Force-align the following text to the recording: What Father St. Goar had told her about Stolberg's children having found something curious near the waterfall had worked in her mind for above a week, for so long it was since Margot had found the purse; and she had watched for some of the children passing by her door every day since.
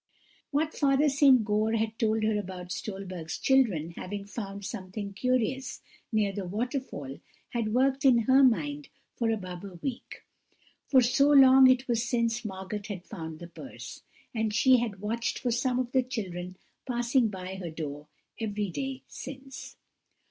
What 0.49 0.73
Father 0.73 1.07
St. 1.09 1.45
Goar 1.45 1.77
had 1.77 1.99
told 1.99 2.23
her 2.23 2.39
about 2.39 2.71
Stolberg's 2.71 3.37
children 3.37 3.91
having 3.91 4.25
found 4.25 4.65
something 4.65 5.13
curious 5.13 5.79
near 6.11 6.33
the 6.33 6.47
waterfall 6.47 7.19
had 7.49 7.71
worked 7.75 8.03
in 8.03 8.23
her 8.25 8.41
mind 8.41 8.89
for 9.15 9.29
above 9.29 9.63
a 9.63 9.75
week, 9.75 10.23
for 10.87 11.01
so 11.03 11.29
long 11.29 11.69
it 11.69 11.87
was 11.87 12.03
since 12.03 12.43
Margot 12.43 12.81
had 12.87 13.03
found 13.05 13.37
the 13.37 13.45
purse; 13.47 14.01
and 14.33 14.51
she 14.51 14.77
had 14.77 15.01
watched 15.01 15.37
for 15.37 15.51
some 15.51 15.77
of 15.77 15.91
the 15.91 16.01
children 16.01 16.55
passing 16.87 17.27
by 17.27 17.53
her 17.57 17.69
door 17.69 18.07
every 18.39 18.69
day 18.71 19.03
since. 19.07 19.77